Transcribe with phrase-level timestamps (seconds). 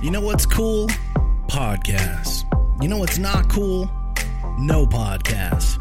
[0.00, 0.86] You know what's cool?
[1.48, 2.44] Podcasts.
[2.80, 3.86] You know what's not cool?
[4.56, 5.76] No podcasts.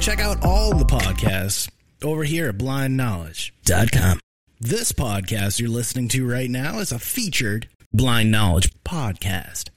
[0.00, 1.70] Check out all the podcasts
[2.02, 4.18] over here at blindknowledge.com.
[4.60, 9.68] This podcast you're listening to right now is a featured Blind Knowledge podcast.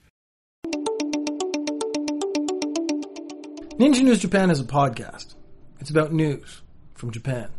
[3.80, 5.36] Ninja News Japan is a podcast.
[5.80, 6.64] It's about news
[6.96, 7.52] from Japan,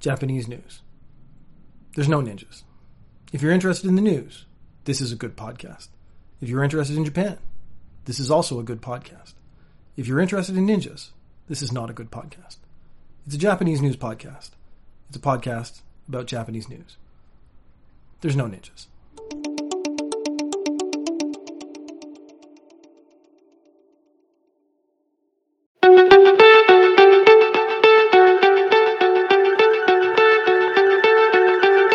[0.00, 0.82] Japanese news.
[1.94, 2.64] There's no ninjas.
[3.32, 4.46] If you're interested in the news,
[4.84, 5.88] this is a good podcast.
[6.40, 7.38] If you're interested in Japan,
[8.04, 9.32] this is also a good podcast.
[9.96, 11.10] If you're interested in ninjas,
[11.48, 12.56] this is not a good podcast.
[13.26, 14.50] It's a Japanese news podcast.
[15.08, 16.96] It's a podcast about Japanese news.
[18.20, 18.86] There's no ninjas.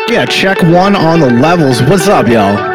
[0.08, 1.80] Yeah, check one on the levels.
[1.84, 2.69] What's up, y'all?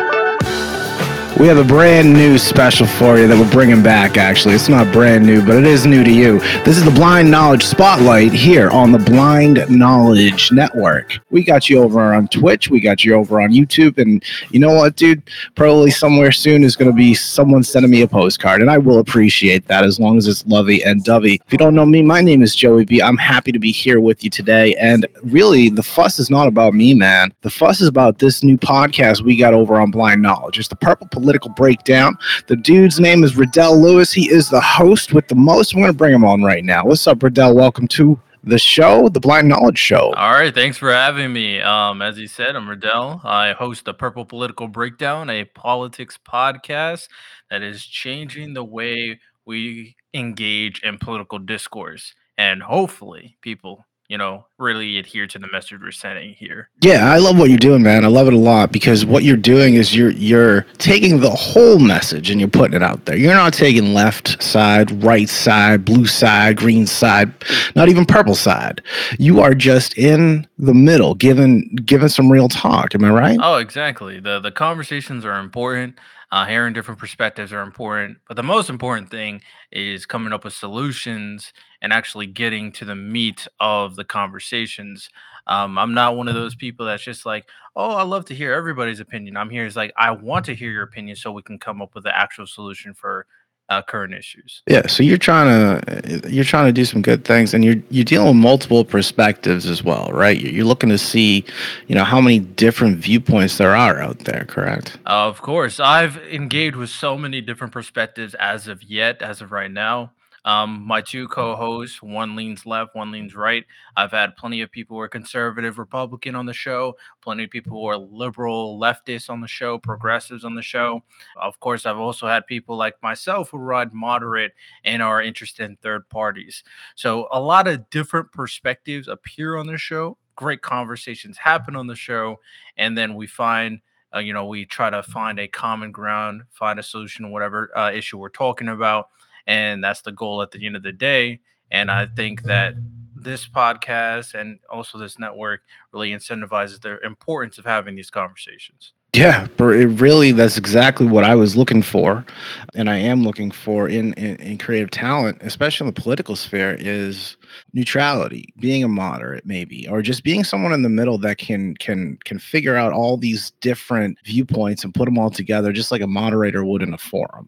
[1.37, 4.55] We have a brand new special for you that we're bringing back, actually.
[4.55, 6.39] It's not brand new, but it is new to you.
[6.63, 11.19] This is the Blind Knowledge Spotlight here on the Blind Knowledge Network.
[11.31, 14.73] We got you over on Twitch, we got you over on YouTube, and you know
[14.75, 15.29] what, dude?
[15.55, 18.99] Probably somewhere soon is going to be someone sending me a postcard, and I will
[18.99, 21.41] appreciate that as long as it's lovey and dovey.
[21.45, 23.01] If you don't know me, my name is Joey B.
[23.01, 26.73] I'm happy to be here with you today, and really, the fuss is not about
[26.73, 27.33] me, man.
[27.41, 30.59] The fuss is about this new podcast we got over on Blind Knowledge.
[30.59, 32.15] It's the Purple political breakdown.
[32.45, 34.13] The dude's name is Radell Lewis.
[34.13, 35.73] He is the host with the most.
[35.73, 36.85] I'm going to bring him on right now.
[36.85, 37.55] What's up, Radell?
[37.55, 40.13] Welcome to the show, the Blind Knowledge Show.
[40.13, 41.61] All right, thanks for having me.
[41.61, 43.25] Um, as you said, I'm Radell.
[43.25, 47.07] I host the Purple Political Breakdown, a politics podcast
[47.49, 54.45] that is changing the way we engage in political discourse, and hopefully, people you know,
[54.59, 56.69] really adhere to the message we're sending here.
[56.81, 58.05] Yeah, I love what you're doing, man.
[58.05, 61.79] I love it a lot because what you're doing is you're you're taking the whole
[61.79, 63.17] message and you're putting it out there.
[63.17, 67.33] You're not taking left side, right side, blue side, green side,
[67.75, 68.81] not even purple side.
[69.17, 72.93] You are just in the middle, giving giving some real talk.
[72.93, 73.39] Am I right?
[73.41, 74.19] Oh, exactly.
[74.19, 75.97] The the conversations are important.
[76.31, 79.41] Uh, hearing different perspectives are important, but the most important thing
[79.71, 85.09] is coming up with solutions and actually getting to the meat of the conversations.
[85.47, 88.53] Um, I'm not one of those people that's just like, oh, I love to hear
[88.53, 89.37] everybody's opinion.
[89.37, 91.93] I'm here is like, I want to hear your opinion so we can come up
[91.93, 93.27] with the actual solution for
[93.69, 94.61] uh, current issues.
[94.67, 98.05] Yeah, so you're trying to you're trying to do some good things, and you're you're
[98.05, 100.39] dealing with multiple perspectives as well, right?
[100.39, 101.45] You're looking to see,
[101.87, 104.45] you know, how many different viewpoints there are out there.
[104.47, 104.97] Correct?
[105.05, 109.71] Of course, I've engaged with so many different perspectives as of yet, as of right
[109.71, 110.11] now.
[110.45, 113.65] Um, my two co-hosts, one leans left, one leans right.
[113.97, 117.71] I've had plenty of people who are conservative Republican on the show, plenty of people
[117.71, 121.01] who are liberal leftists on the show, progressives on the show.
[121.41, 125.77] Of course, I've also had people like myself who ride moderate and are interested in
[125.77, 126.63] third parties.
[126.93, 130.17] So a lot of different perspectives appear on the show.
[130.35, 132.39] Great conversations happen on the show,
[132.77, 133.81] and then we find.
[134.15, 137.69] Uh, you know, we try to find a common ground, find a solution, to whatever
[137.77, 139.09] uh, issue we're talking about,
[139.47, 141.39] and that's the goal at the end of the day.
[141.71, 142.75] And I think that
[143.15, 145.61] this podcast and also this network
[145.91, 148.93] really incentivizes the importance of having these conversations.
[149.15, 152.25] Yeah, but it really that's exactly what I was looking for,
[152.73, 156.75] and I am looking for in, in, in creative talent, especially in the political sphere,
[156.77, 157.37] is
[157.71, 162.17] neutrality, being a moderate, maybe, or just being someone in the middle that can can
[162.25, 166.07] can figure out all these different viewpoints and put them all together, just like a
[166.07, 167.47] moderator would in a forum.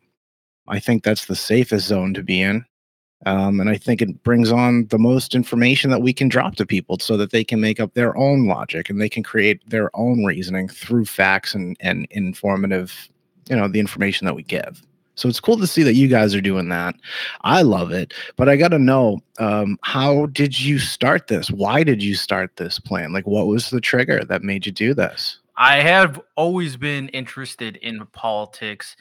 [0.68, 2.66] I think that's the safest zone to be in.
[3.26, 6.66] Um, and I think it brings on the most information that we can drop to
[6.66, 9.90] people so that they can make up their own logic and they can create their
[9.96, 13.10] own reasoning through facts and, and informative,
[13.50, 14.84] you know, the information that we give.
[15.16, 16.94] So it's cool to see that you guys are doing that.
[17.42, 18.14] I love it.
[18.36, 21.50] But I got to know um, how did you start this?
[21.50, 23.14] Why did you start this plan?
[23.14, 25.40] Like, what was the trigger that made you do this?
[25.56, 28.96] I have always been interested in politics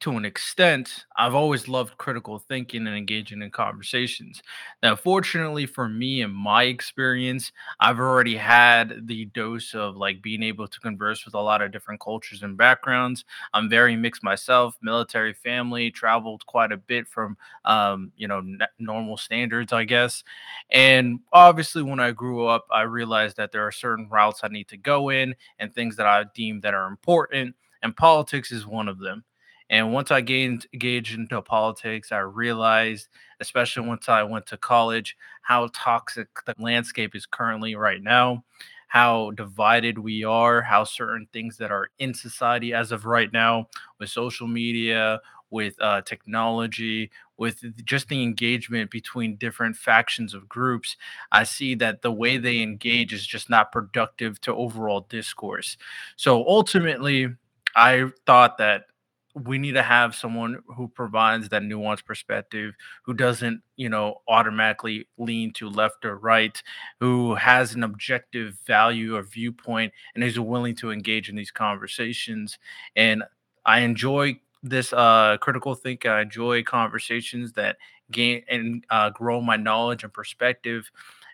[0.00, 4.42] to an extent, I've always loved critical thinking and engaging in conversations.
[4.82, 10.42] Now, fortunately for me and my experience, I've already had the dose of like being
[10.42, 13.26] able to converse with a lot of different cultures and backgrounds.
[13.52, 17.36] I'm very mixed myself, military family, traveled quite a bit from,
[17.66, 20.24] um, you know, n- normal standards, I guess.
[20.70, 24.68] And obviously, when I grew up, I realized that there are certain routes I need
[24.68, 27.54] to go in and things that I deem that are important.
[27.82, 29.24] And politics is one of them
[29.70, 33.08] and once I gained engaged into politics, I realized,
[33.40, 38.44] especially once I went to college, how toxic the landscape is currently right now.
[38.88, 43.68] how divided we are, how certain things that are in society as of right now
[44.00, 45.20] with social media,
[45.50, 50.96] with uh, technology, with just the engagement between different factions of groups,
[51.32, 55.76] I see that the way they engage is just not productive to overall discourse.
[56.16, 57.28] So ultimately,
[57.76, 58.86] I thought that
[59.34, 62.74] we need to have someone who provides that nuanced perspective
[63.04, 66.62] who doesn't you know automatically lean to left or right
[66.98, 72.58] who has an objective value or viewpoint and is willing to engage in these conversations.
[72.96, 73.22] And
[73.66, 76.10] i enjoy this uh critical thinking.
[76.10, 77.76] I enjoy conversations that
[78.10, 80.90] gain and uh, grow my knowledge and perspective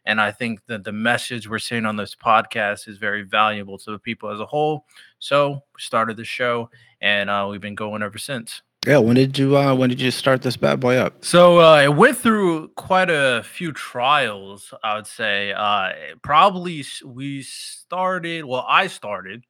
[0.07, 3.91] and I think that the message we're seeing on this podcast is very valuable to
[3.91, 4.87] the people as a whole.
[5.19, 6.71] So we started the show
[7.01, 8.63] and uh, we've been going ever since.
[8.87, 11.25] Yeah, when did you uh when did you start this bad boy up?
[11.25, 15.53] So uh it went through quite a few trials, I would say.
[15.53, 15.91] Uh
[16.23, 19.43] probably we started, well I started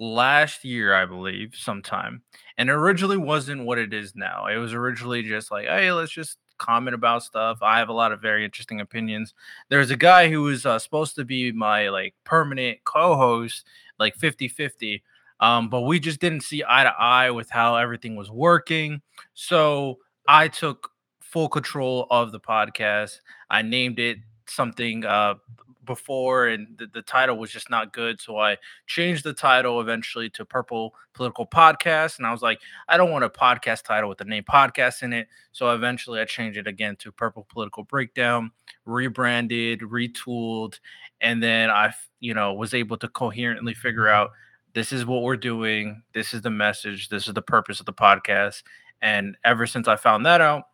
[0.00, 2.22] last year, I believe, sometime.
[2.58, 4.46] And originally wasn't what it is now.
[4.46, 7.58] It was originally just like, hey, let's just comment about stuff.
[7.62, 9.34] I have a lot of very interesting opinions.
[9.68, 13.66] There's a guy who was uh, supposed to be my like permanent co-host,
[13.98, 15.02] like 50-50.
[15.40, 19.02] Um, but we just didn't see eye to eye with how everything was working.
[19.34, 19.98] So
[20.28, 20.90] I took
[21.20, 23.18] full control of the podcast.
[23.50, 25.34] I named it something uh
[25.84, 30.30] before and the, the, title was just not good so i changed the title eventually
[30.30, 34.18] to purple political podcast and i was like i don't want a podcast title with
[34.18, 38.50] the name podcast in it so eventually i changed it again to purple political breakdown
[38.86, 40.78] rebranded retooled
[41.20, 44.30] and then i you know was able to coherently figure out
[44.74, 47.92] this is what we're doing this is the message this is the purpose of the
[47.92, 48.62] podcast
[49.02, 50.64] and ever since i found that out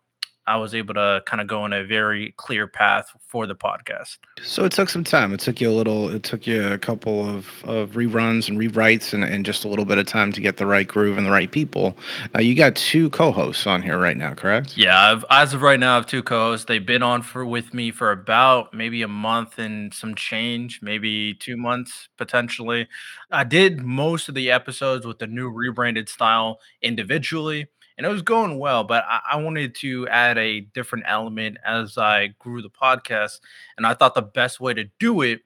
[0.47, 4.17] I was able to kind of go in a very clear path for the podcast.
[4.41, 5.33] So it took some time.
[5.33, 6.09] It took you a little.
[6.09, 9.85] It took you a couple of, of reruns and rewrites, and, and just a little
[9.85, 11.95] bit of time to get the right groove and the right people.
[12.35, 14.77] Uh, you got two co-hosts on here right now, correct?
[14.77, 16.65] Yeah, I've, as of right now, I have two co-hosts.
[16.65, 21.35] They've been on for with me for about maybe a month and some change, maybe
[21.35, 22.87] two months potentially.
[23.29, 27.67] I did most of the episodes with the new rebranded style individually
[27.97, 31.97] and it was going well, but I, I, wanted to add a different element as
[31.97, 33.39] I grew the podcast.
[33.77, 35.41] And I thought the best way to do it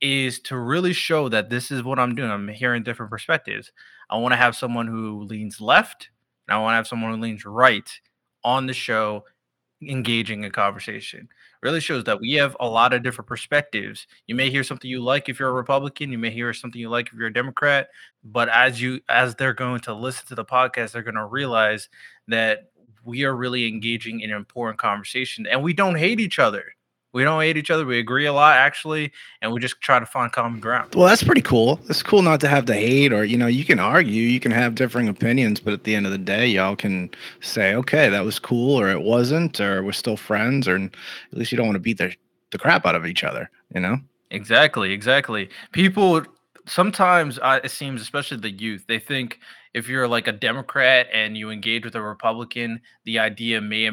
[0.00, 2.30] is to really show that this is what I'm doing.
[2.30, 3.72] I'm hearing different perspectives.
[4.10, 6.10] I want to have someone who leans left,
[6.46, 7.88] and I want to have someone who leans right
[8.44, 9.24] on the show
[9.82, 11.28] engaging in conversation
[11.66, 14.06] really shows that we have a lot of different perspectives.
[14.28, 16.88] You may hear something you like if you're a republican you may hear something you
[16.88, 17.88] like if you're a democrat
[18.22, 21.88] but as you as they're going to listen to the podcast they're going to realize
[22.28, 22.70] that
[23.04, 26.64] we are really engaging in an important conversation and we don't hate each other
[27.12, 27.86] we don't hate each other.
[27.86, 30.94] We agree a lot, actually, and we just try to find common ground.
[30.94, 31.80] Well, that's pretty cool.
[31.88, 34.52] It's cool not to have to hate, or you know, you can argue, you can
[34.52, 37.10] have differing opinions, but at the end of the day, y'all can
[37.40, 40.90] say, okay, that was cool, or it wasn't, or we're still friends, or at
[41.32, 42.14] least you don't want to beat the
[42.52, 43.98] the crap out of each other, you know?
[44.30, 45.48] Exactly, exactly.
[45.72, 46.22] People
[46.66, 49.40] sometimes uh, it seems, especially the youth, they think
[49.76, 53.84] if you're like a Democrat and you engage with a Republican, the idea may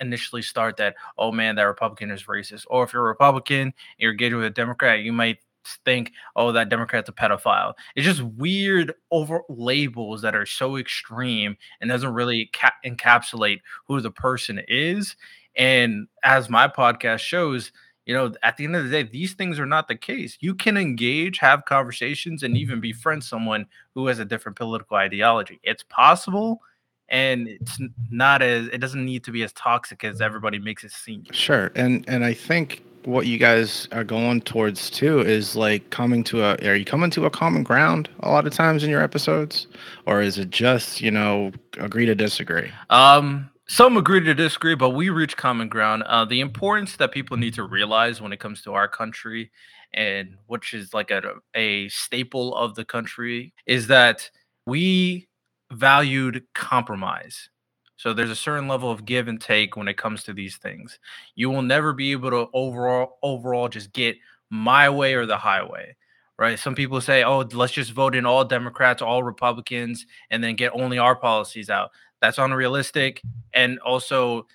[0.00, 2.64] initially start that, oh man, that Republican is racist.
[2.68, 5.36] Or if you're a Republican and you're engaging with a Democrat, you might
[5.84, 7.74] think, oh, that Democrat's a pedophile.
[7.94, 14.00] It's just weird over labels that are so extreme and doesn't really ca- encapsulate who
[14.00, 15.14] the person is.
[15.56, 17.70] And as my podcast shows,
[18.06, 20.38] you know, at the end of the day, these things are not the case.
[20.40, 25.58] You can engage, have conversations, and even befriend someone who has a different political ideology.
[25.64, 26.60] It's possible,
[27.08, 30.92] and it's not as it doesn't need to be as toxic as everybody makes it
[30.92, 31.24] seem.
[31.32, 36.22] Sure, and and I think what you guys are going towards too is like coming
[36.24, 39.00] to a are you coming to a common ground a lot of times in your
[39.00, 39.68] episodes
[40.06, 44.90] or is it just you know agree to disagree um some agree to disagree, but
[44.90, 46.04] we reach common ground.
[46.04, 49.50] Uh, the importance that people need to realize when it comes to our country,
[49.92, 51.22] and which is like a,
[51.54, 54.30] a staple of the country, is that
[54.66, 55.26] we
[55.72, 57.48] valued compromise.
[57.96, 60.98] So there's a certain level of give and take when it comes to these things.
[61.34, 64.16] You will never be able to overall overall just get
[64.50, 65.96] my way or the highway
[66.38, 66.58] right?
[66.58, 70.72] Some people say, oh, let's just vote in all Democrats, all Republicans, and then get
[70.74, 71.90] only our policies out.
[72.26, 73.22] That's unrealistic.
[73.54, 74.48] And also,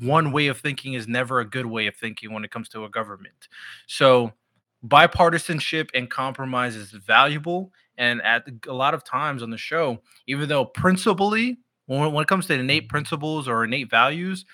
[0.00, 2.84] one way of thinking is never a good way of thinking when it comes to
[2.84, 3.48] a government.
[3.86, 4.32] So,
[4.86, 7.72] bipartisanship and compromise is valuable.
[7.96, 12.28] And at a lot of times on the show, even though principally, when, when it
[12.28, 14.44] comes to innate principles or innate values,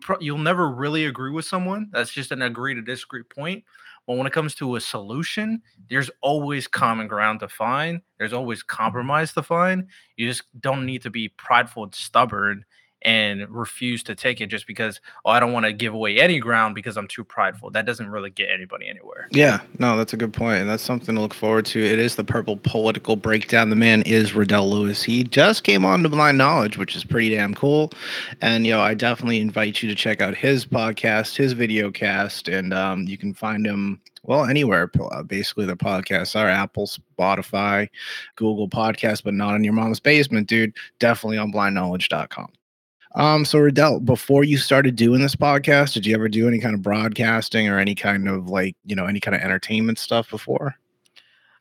[0.00, 1.88] pro- you'll never really agree with someone.
[1.90, 3.64] That's just an agree to disagree point.
[4.06, 8.00] But when it comes to a solution, there's always common ground to find.
[8.18, 8.76] There's always mm-hmm.
[8.76, 9.88] compromise to find.
[10.16, 12.64] You just don't need to be prideful and stubborn
[13.04, 16.38] and refuse to take it just because oh I don't want to give away any
[16.38, 17.70] ground because I'm too prideful.
[17.70, 19.28] That doesn't really get anybody anywhere.
[19.30, 21.84] Yeah, no, that's a good point, and that's something to look forward to.
[21.84, 23.70] It is the purple political breakdown.
[23.70, 25.02] The man is Radell Lewis.
[25.02, 27.92] He just came on to Blind Knowledge, which is pretty damn cool.
[28.40, 32.48] And you know, I definitely invite you to check out his podcast, his video cast,
[32.48, 37.88] and um, you can find him well anywhere uh, basically the podcasts are apple spotify
[38.36, 42.48] google podcast but not in your mom's basement dude definitely on blindknowledge.com
[43.14, 46.74] um, so Radell, before you started doing this podcast, did you ever do any kind
[46.74, 50.76] of broadcasting or any kind of like, you know, any kind of entertainment stuff before?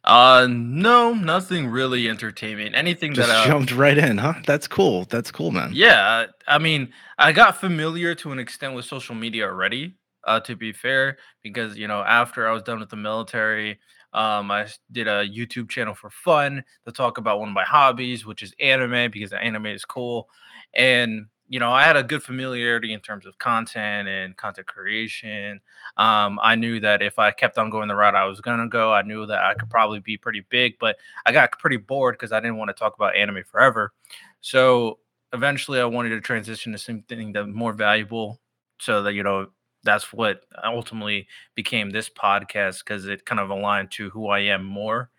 [0.03, 2.75] Uh, no, nothing really entertainment.
[2.75, 4.33] Anything Just that uh, jumped right in, huh?
[4.47, 5.05] That's cool.
[5.05, 5.71] That's cool, man.
[5.73, 9.95] Yeah, I mean, I got familiar to an extent with social media already.
[10.23, 13.79] Uh, to be fair, because you know, after I was done with the military,
[14.13, 18.23] um, I did a YouTube channel for fun to talk about one of my hobbies,
[18.23, 20.29] which is anime, because anime is cool.
[20.75, 25.59] And you know, I had a good familiarity in terms of content and content creation.
[25.97, 28.93] Um, I knew that if I kept on going the route I was gonna go,
[28.93, 30.79] I knew that I could probably be pretty big.
[30.79, 33.91] But I got pretty bored because I didn't want to talk about anime forever.
[34.39, 34.99] So
[35.33, 38.39] eventually, I wanted to transition to something that more valuable,
[38.79, 39.47] so that you know
[39.83, 44.63] that's what ultimately became this podcast because it kind of aligned to who I am
[44.63, 45.09] more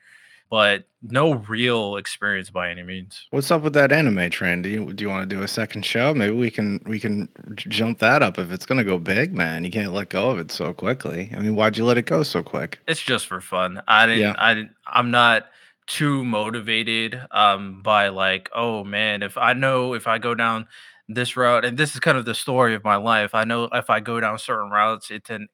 [0.52, 3.26] but no real experience by any means.
[3.30, 4.64] What's up with that anime trend?
[4.64, 6.12] Do you do you want to do a second show?
[6.12, 9.64] Maybe we can we can jump that up if it's gonna go big, man.
[9.64, 11.32] You can't let go of it so quickly.
[11.35, 12.80] I mean, why'd you let it go so quick?
[12.87, 13.82] It's just for fun.
[13.88, 14.21] I didn't.
[14.21, 14.35] Yeah.
[14.37, 14.73] I didn't.
[14.87, 15.47] I'm not
[15.87, 20.68] too motivated um by like, oh man, if I know if I go down
[21.09, 23.35] this route, and this is kind of the story of my life.
[23.35, 25.49] I know if I go down certain routes, it's an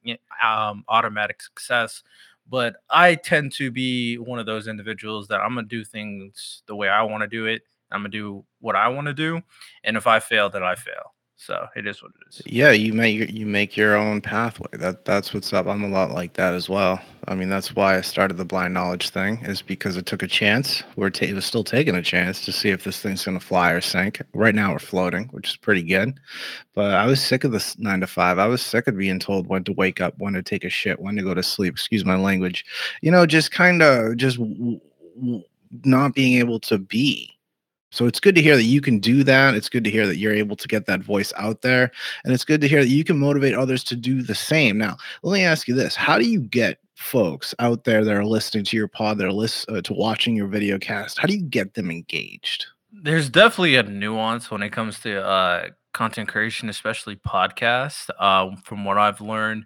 [0.45, 2.03] um, automatic success
[2.49, 6.77] but I tend to be one of those individuals that I'm gonna do things the
[6.77, 7.63] way I want to do it.
[7.91, 9.41] I'm gonna do what I want to do,
[9.85, 11.15] and if I fail, then I fail.
[11.41, 12.43] So it is what it is.
[12.47, 14.67] Yeah, you make you make your own pathway.
[14.73, 15.69] That that's what's up.
[15.69, 17.01] I'm a lot like that as well.
[17.29, 20.27] I mean, that's why I started the blind knowledge thing is because it took a
[20.27, 20.83] chance.
[20.97, 23.81] We're ta- was still taking a chance to see if this thing's gonna fly or
[23.81, 24.21] sink.
[24.35, 26.19] Right now we're floating, which is pretty good.
[26.75, 28.41] But I was sick of this nine to five.
[28.41, 30.99] I was sick of being told when to wake up, when to take a shit,
[30.99, 31.75] when to go to sleep.
[31.75, 32.65] Excuse my language.
[33.01, 34.81] You know, just kind of just w-
[35.17, 35.45] w-
[35.85, 37.38] not being able to be
[37.91, 39.55] so it's good to hear that you can do that.
[39.55, 41.91] It's good to hear that you're able to get that voice out there.
[42.25, 44.77] And it's good to hear that you can motivate others to do the same.
[44.77, 48.25] Now, let me ask you this How do you get folks out there that are
[48.25, 51.19] listening to your pod, that are listening uh, to watching your video cast?
[51.19, 52.67] How do you get them engaged?
[52.93, 58.11] There's definitely a nuance when it comes to uh, content creation, especially podcasts.
[58.19, 59.65] Uh, from what I've learned,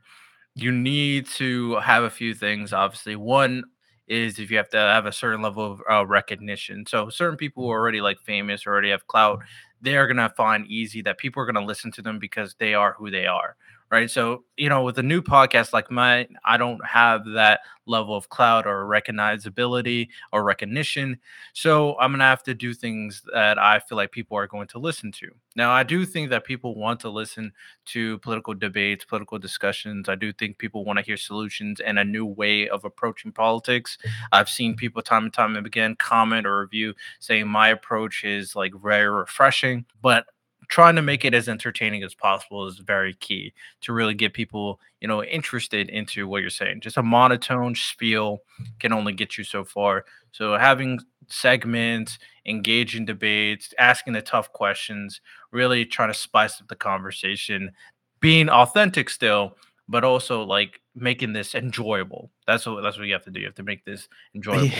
[0.54, 2.72] you need to have a few things.
[2.72, 3.64] Obviously, one,
[4.08, 6.84] is if you have to have a certain level of uh, recognition.
[6.86, 9.40] So certain people who are already like famous, already have clout,
[9.80, 13.10] they're gonna find easy that people are gonna listen to them because they are who
[13.10, 13.56] they are
[13.92, 14.10] right?
[14.10, 18.30] So, you know, with a new podcast like mine, I don't have that level of
[18.30, 21.18] cloud or recognizability or recognition.
[21.52, 24.68] So, I'm going to have to do things that I feel like people are going
[24.68, 25.28] to listen to.
[25.56, 27.52] Now, I do think that people want to listen
[27.86, 30.08] to political debates, political discussions.
[30.08, 33.98] I do think people want to hear solutions and a new way of approaching politics.
[34.32, 38.72] I've seen people time and time again comment or review saying my approach is like
[38.82, 40.24] very refreshing, but
[40.72, 43.52] trying to make it as entertaining as possible is very key
[43.82, 46.80] to really get people, you know, interested into what you're saying.
[46.80, 48.38] Just a monotone spiel
[48.80, 50.06] can only get you so far.
[50.30, 50.98] So having
[51.28, 57.72] segments, engaging debates, asking the tough questions, really trying to spice up the conversation,
[58.20, 59.58] being authentic still,
[59.90, 62.30] but also like making this enjoyable.
[62.46, 63.40] That's what that's what you have to do.
[63.40, 64.70] You have to make this enjoyable.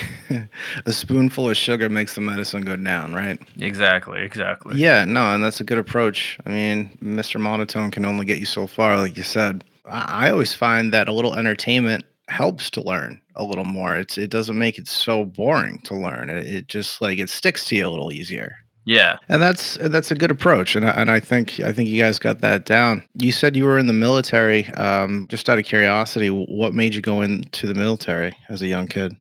[0.87, 3.40] a spoonful of sugar makes the medicine go down, right?
[3.59, 4.76] Exactly, exactly.
[4.76, 6.38] Yeah, no, and that's a good approach.
[6.47, 7.40] I mean, Mr.
[7.40, 9.64] Monotone can only get you so far, like you said.
[9.87, 13.97] I, I always find that a little entertainment helps to learn a little more.
[13.97, 16.31] It's it doesn't make it so boring to learn.
[16.31, 18.57] It, it just like it sticks to you a little easier.
[18.84, 22.02] Yeah, and that's that's a good approach, and I, and I think I think you
[22.02, 23.04] guys got that down.
[23.14, 24.66] You said you were in the military.
[24.74, 28.88] Um, just out of curiosity, what made you go into the military as a young
[28.88, 29.16] kid?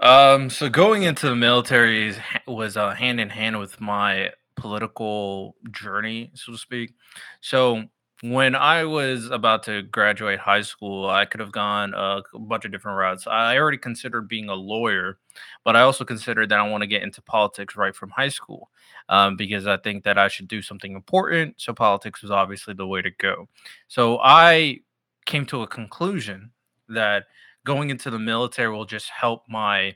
[0.00, 2.14] Um, so going into the military
[2.46, 6.94] was uh, hand in hand with my political journey, so to speak.
[7.40, 7.84] So
[8.22, 12.72] when I was about to graduate high school, I could have gone a bunch of
[12.72, 13.26] different routes.
[13.28, 15.18] I already considered being a lawyer,
[15.64, 18.70] but I also considered that I want to get into politics right from high school
[19.08, 21.54] um, because I think that I should do something important.
[21.58, 23.48] So politics was obviously the way to go.
[23.86, 24.80] So I
[25.24, 26.50] came to a conclusion
[26.88, 27.26] that
[27.64, 29.94] going into the military will just help my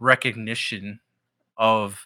[0.00, 0.98] recognition
[1.56, 2.04] of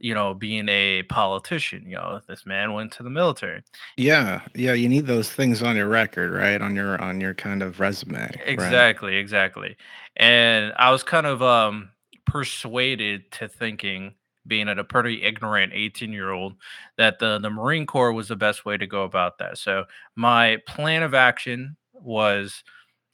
[0.00, 3.62] you know being a politician you know this man went to the military
[3.96, 6.60] Yeah, yeah, you need those things on your record, right?
[6.60, 8.46] On your on your kind of resume, right?
[8.46, 9.76] exactly exactly
[10.16, 11.90] and i was kind of um
[12.26, 14.14] persuaded to thinking
[14.46, 16.54] being at a pretty ignorant 18 year old
[16.96, 19.84] that the the marine corps was the best way to go about that so
[20.16, 22.62] my plan of action was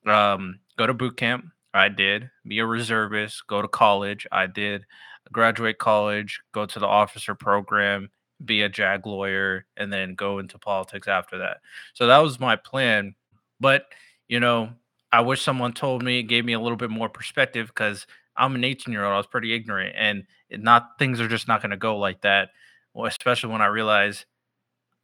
[0.06, 1.46] um, go to boot camp.
[1.74, 2.30] I did.
[2.46, 3.46] Be a reservist.
[3.48, 4.26] Go to college.
[4.32, 4.84] I did.
[5.32, 6.40] Graduate college.
[6.52, 8.10] Go to the officer program.
[8.44, 11.58] Be a JAG lawyer, and then go into politics after that.
[11.94, 13.14] So that was my plan.
[13.60, 13.86] But
[14.28, 14.70] you know,
[15.12, 18.06] I wish someone told me, gave me a little bit more perspective because
[18.36, 19.14] I'm an 18 year old.
[19.14, 22.50] I was pretty ignorant, and not things are just not going to go like that.
[22.94, 24.26] Well, especially when I realize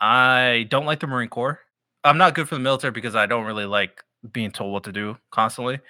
[0.01, 1.61] I don't like the Marine Corps.
[2.05, 4.03] I'm not good for the military because I don't really like
[4.33, 5.81] being told what to do constantly.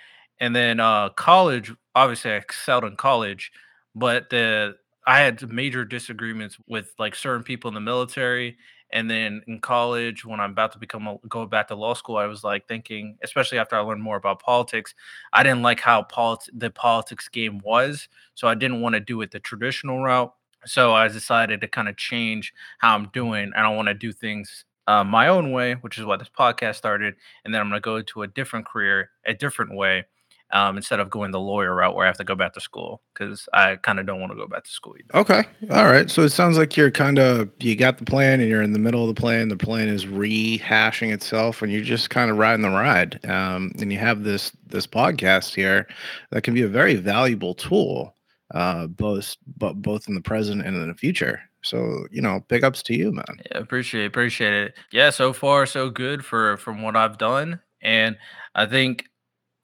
[0.40, 3.52] And then uh college, obviously I excelled in college,
[3.94, 8.56] but the I had major disagreements with like certain people in the military.
[8.94, 12.18] And then in college, when I'm about to become a, go back to law school,
[12.18, 14.94] I was like thinking, especially after I learned more about politics,
[15.32, 18.08] I didn't like how polit- the politics game was.
[18.34, 20.32] So I didn't want to do it the traditional route.
[20.66, 23.52] So I decided to kind of change how I'm doing.
[23.56, 26.76] I don't want to do things uh, my own way, which is why this podcast
[26.76, 27.14] started.
[27.44, 30.04] And then I'm going to go into a different career, a different way,
[30.52, 33.02] um, instead of going the lawyer route where I have to go back to school
[33.12, 35.20] because I kind of don't want to go back to school either.
[35.20, 35.44] Okay.
[35.70, 36.10] All right.
[36.10, 38.78] So it sounds like you're kind of you got the plan and you're in the
[38.78, 39.48] middle of the plan.
[39.48, 43.18] The plan is rehashing itself, and you're just kind of riding the ride.
[43.24, 45.88] Um, and you have this this podcast here
[46.30, 48.14] that can be a very valuable tool,
[48.54, 51.40] uh, both but both in the present and in the future.
[51.62, 53.24] So you know, big ups to you, man.
[53.50, 54.74] Yeah, appreciate appreciate it.
[54.90, 58.18] Yeah, so far so good for from what I've done, and
[58.54, 59.06] I think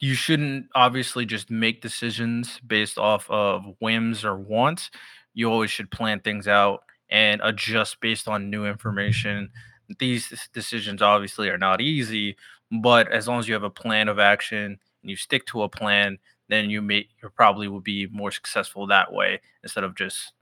[0.01, 4.91] you shouldn't obviously just make decisions based off of whims or wants.
[5.35, 9.51] You always should plan things out and adjust based on new information.
[9.99, 12.37] These decisions obviously are not easy,
[12.71, 15.69] but as long as you have a plan of action and you stick to a
[15.69, 20.33] plan, then you may you probably will be more successful that way instead of just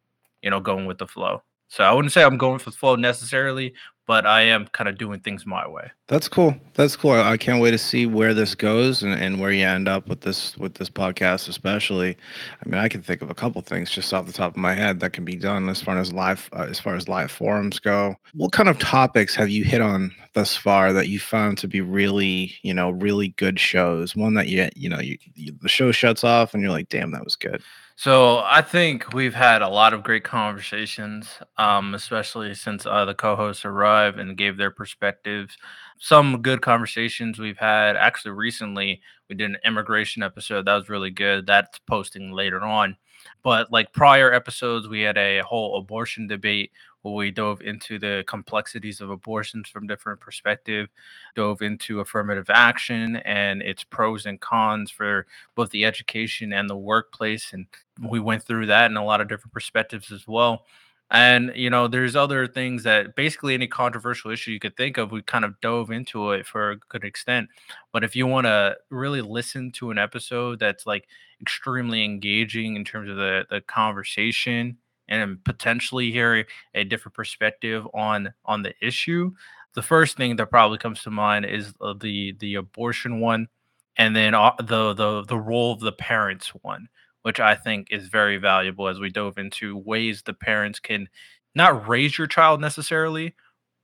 [0.42, 1.42] you know going with the flow.
[1.68, 3.74] So I wouldn't say I'm going for the flow necessarily,
[4.06, 5.90] but I am kind of doing things my way.
[6.06, 6.54] That's cool.
[6.74, 7.12] That's cool.
[7.12, 10.20] I can't wait to see where this goes and, and where you end up with
[10.20, 12.16] this with this podcast, especially.
[12.64, 14.74] I mean, I can think of a couple things just off the top of my
[14.74, 17.80] head that can be done as far as live uh, as far as live forums
[17.80, 18.14] go.
[18.34, 21.80] What kind of topics have you hit on thus far that you found to be
[21.80, 24.14] really, you know, really good shows?
[24.14, 27.10] One that you you know you, you the show shuts off and you're like, damn,
[27.10, 27.60] that was good.
[27.98, 33.14] So I think we've had a lot of great conversations, um, especially since uh, the
[33.14, 35.56] co-hosts arrived and gave their perspectives.
[35.98, 37.96] Some good conversations we've had.
[37.96, 41.46] Actually, recently we did an immigration episode that was really good.
[41.46, 42.98] That's posting later on.
[43.42, 46.72] But like prior episodes, we had a whole abortion debate
[47.14, 50.88] we dove into the complexities of abortions from different perspective,
[51.34, 56.76] dove into affirmative action and its pros and cons for both the education and the
[56.76, 57.66] workplace, and
[58.10, 60.64] we went through that in a lot of different perspectives as well.
[61.10, 65.12] And you know, there's other things that basically any controversial issue you could think of,
[65.12, 67.48] we kind of dove into it for a good extent.
[67.92, 71.06] But if you want to really listen to an episode that's like
[71.40, 78.32] extremely engaging in terms of the the conversation and potentially hear a different perspective on
[78.44, 79.32] on the issue,
[79.74, 83.48] the first thing that probably comes to mind is uh, the the abortion one,
[83.96, 86.88] and then the the the role of the parents one
[87.26, 91.08] which I think is very valuable as we dove into ways the parents can
[91.56, 93.34] not raise your child necessarily,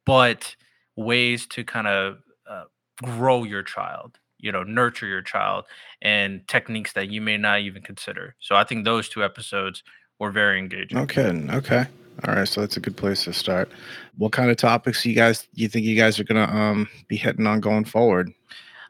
[0.07, 0.55] but
[0.95, 2.67] ways to kind of uh,
[3.03, 5.65] grow your child, you know, nurture your child
[6.01, 8.37] and techniques that you may not even consider.
[8.39, 9.83] So I think those two episodes
[10.23, 10.97] were very engaging.
[10.99, 11.29] Okay.
[11.51, 11.85] Okay.
[12.25, 12.47] All right.
[12.49, 13.71] So that's a good place to start.
[14.17, 17.47] What kind of topics you guys you think you guys are gonna um be hitting
[17.47, 18.33] on going forward?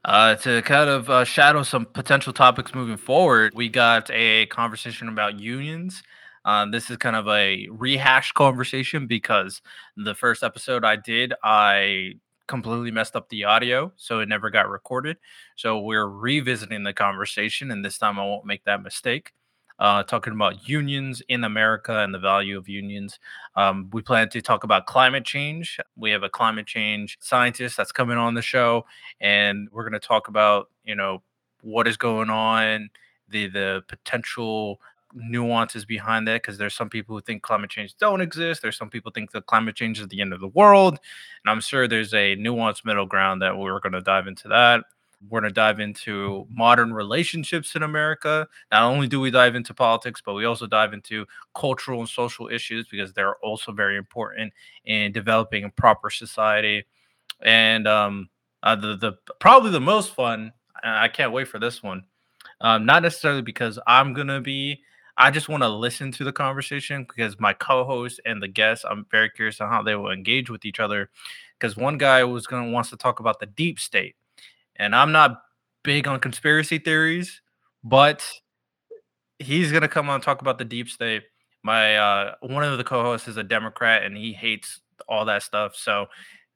[0.05, 5.09] Uh, to kind of uh, shadow some potential topics moving forward, we got a conversation
[5.09, 6.03] about unions.
[6.45, 9.63] Uh, this is kind of a rehashed conversation because
[9.97, 12.15] the first episode I did, I
[12.49, 15.19] completely messed up the audio, so it never got recorded.
[15.55, 19.33] So we're revisiting the conversation, and this time I won't make that mistake.
[19.83, 23.19] Uh, talking about unions in America and the value of unions.
[23.57, 25.81] Um, we plan to talk about climate change.
[25.97, 28.85] We have a climate change scientist that's coming on the show
[29.21, 31.21] and we're going to talk about you know
[31.63, 32.91] what is going on
[33.29, 34.81] the the potential
[35.15, 38.89] nuances behind that because there's some people who think climate change don't exist there's some
[38.89, 40.99] people think that climate change is the end of the world
[41.45, 44.85] and i'm sure there's a nuanced middle ground that we're going to dive into that
[45.29, 48.49] We're going to dive into modern relationships in America.
[48.71, 52.49] Not only do we dive into politics, but we also dive into cultural and social
[52.49, 54.53] issues because they're also very important
[54.85, 56.85] in developing a proper society.
[57.41, 58.29] And um,
[58.63, 60.53] uh, the the probably the most fun.
[60.85, 62.05] I can't wait for this one.
[62.61, 64.81] Um, not necessarily because I'm gonna be.
[65.17, 68.85] I just want to listen to the conversation because my co-host and the guests.
[68.89, 71.11] I'm very curious on how they will engage with each other.
[71.59, 74.17] Because one guy was gonna wants to talk about the deep state,
[74.77, 75.43] and I'm not
[75.83, 77.41] big on conspiracy theories,
[77.85, 78.25] but
[79.39, 81.23] he's gonna come on and talk about the deep state.
[81.63, 85.77] My uh, one of the co-hosts is a Democrat, and he hates all that stuff.
[85.77, 86.07] So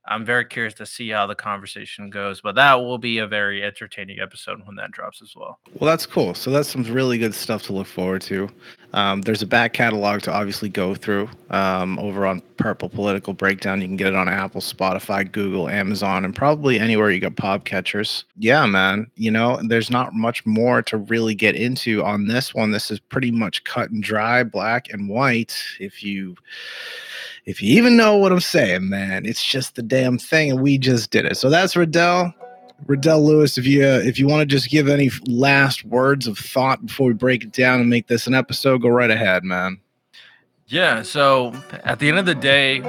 [0.09, 3.65] I'm very curious to see how the conversation goes, but that will be a very
[3.65, 5.59] entertaining episode when that drops as well.
[5.81, 6.35] Well, that's cool.
[6.35, 8.49] So that's some really good stuff to look forward to.
[8.93, 13.81] Um, there's a back catalog to obviously go through um, over on Purple Political Breakdown.
[13.81, 17.65] You can get it on Apple, Spotify, Google, Amazon, and probably anywhere you get pop
[17.65, 18.25] catchers.
[18.37, 19.11] Yeah, man.
[19.17, 22.71] You know, there's not much more to really get into on this one.
[22.71, 25.57] This is pretty much cut and dry, black and white.
[25.81, 26.37] If you
[27.45, 30.79] if you even know what I'm saying, man, it's just the damn thing, and we
[30.79, 31.37] just did it.
[31.37, 32.35] So that's Radell.
[32.87, 36.37] Radell Lewis, if you uh, if you want to just give any last words of
[36.37, 39.81] thought before we break it down and make this an episode, go right ahead, man.
[40.69, 41.03] Yeah.
[41.03, 41.53] So
[41.85, 42.83] at the end of the day,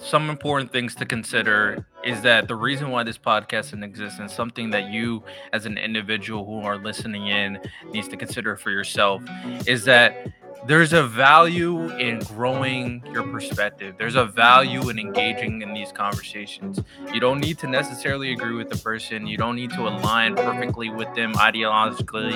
[0.00, 4.34] some important things to consider is that the reason why this podcast is in existence,
[4.34, 7.58] something that you as an individual who are listening in
[7.90, 9.22] needs to consider for yourself,
[9.66, 10.26] is that
[10.64, 13.96] there's a value in growing your perspective.
[13.98, 16.80] There's a value in engaging in these conversations.
[17.12, 19.26] You don't need to necessarily agree with the person.
[19.26, 22.32] You don't need to align perfectly with them ideologically.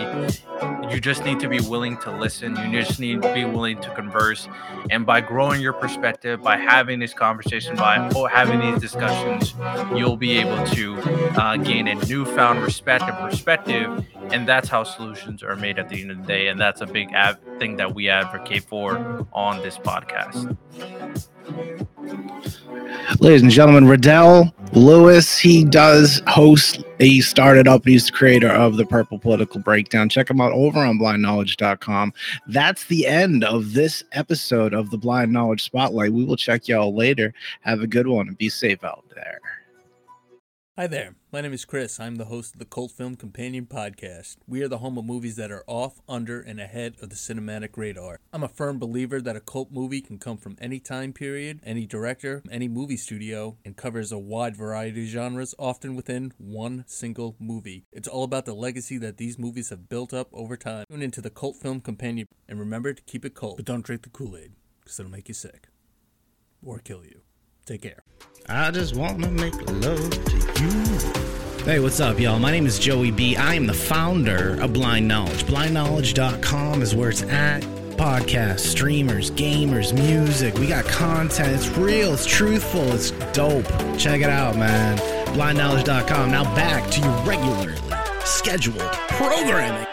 [0.93, 2.57] You just need to be willing to listen.
[2.57, 4.49] You just need to be willing to converse.
[4.91, 9.55] And by growing your perspective, by having this conversation, by having these discussions,
[9.97, 10.99] you'll be able to
[11.41, 14.05] uh, gain a newfound respect and perspective.
[14.33, 16.49] And that's how solutions are made at the end of the day.
[16.49, 20.57] And that's a big ab- thing that we advocate for on this podcast.
[23.21, 28.77] Ladies and gentlemen, Radell Lewis, he does host, he started up, he's the creator of
[28.77, 30.09] the Purple Political Breakdown.
[30.09, 32.13] Check him out over on blindknowledge.com.
[32.49, 36.13] That's the end of this episode of the Blind Knowledge Spotlight.
[36.13, 37.33] We will check y'all later.
[37.61, 39.41] Have a good one and be safe out there.
[40.79, 41.99] Hi there, my name is Chris.
[41.99, 44.37] I'm the host of the Cult Film Companion Podcast.
[44.47, 47.79] We are the home of movies that are off, under, and ahead of the cinematic
[47.79, 48.21] radar.
[48.31, 51.87] I'm a firm believer that a cult movie can come from any time period, any
[51.87, 57.37] director, any movie studio, and covers a wide variety of genres, often within one single
[57.39, 57.87] movie.
[57.91, 60.85] It's all about the legacy that these movies have built up over time.
[60.91, 64.03] Tune into the Cult Film Companion, and remember to keep it cult, but don't drink
[64.03, 65.69] the Kool Aid, because it'll make you sick
[66.63, 67.23] or kill you.
[67.67, 67.99] Take care.
[68.49, 71.65] I just want to make love to you.
[71.65, 72.39] Hey, what's up, y'all?
[72.39, 73.35] My name is Joey B.
[73.35, 75.47] I am the founder of Blind Knowledge.
[75.47, 77.63] BlindKnowledge.com is where it's at.
[77.97, 80.55] Podcasts, streamers, gamers, music.
[80.55, 81.57] We got content.
[81.57, 83.67] It's real, it's truthful, it's dope.
[83.99, 84.97] Check it out, man.
[85.35, 86.31] BlindKnowledge.com.
[86.31, 87.75] Now back to your regularly
[88.25, 89.89] scheduled programming.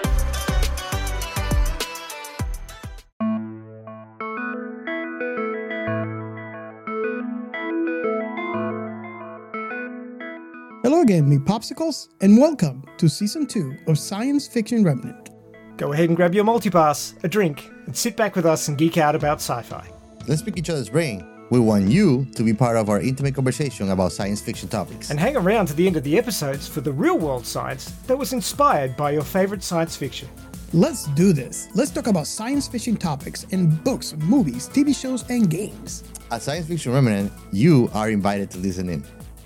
[11.03, 15.31] Again, me popsicles, and welcome to season two of Science Fiction Remnant.
[15.75, 18.97] Go ahead and grab your multipass, a drink, and sit back with us and geek
[18.97, 19.85] out about sci fi.
[20.29, 21.27] Let's pick each other's brain.
[21.51, 25.09] We want you to be part of our intimate conversation about science fiction topics.
[25.09, 28.17] And hang around to the end of the episodes for the real world science that
[28.17, 30.29] was inspired by your favorite science fiction.
[30.71, 31.67] Let's do this.
[31.75, 36.05] Let's talk about science fiction topics in books, movies, TV shows, and games.
[36.31, 39.03] At Science Fiction Remnant, you are invited to listen in.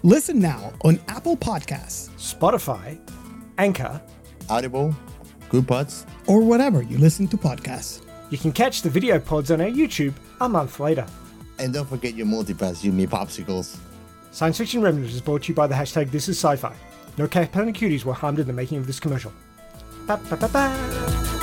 [0.07, 2.97] Listen now on Apple Podcasts Spotify,
[3.57, 4.01] Anchor,
[4.49, 4.95] Audible,
[5.49, 8.05] Goodpods, or whatever you listen to podcasts.
[8.29, 11.05] You can catch the video pods on our YouTube a month later.
[11.59, 13.77] and don't forget your multipass, you me popsicles.
[14.31, 16.73] Science Fiction Remnant is brought to you by the hashtag This Is Sci-Fi.
[17.17, 19.33] No cat cuties were harmed in the making of this commercial.
[20.05, 21.36] Ba, ba, ba, ba.